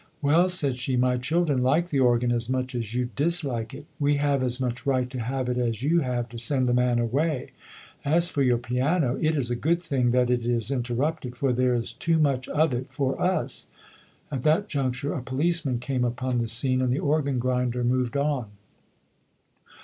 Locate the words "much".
2.49-2.73, 4.59-4.87, 12.17-12.49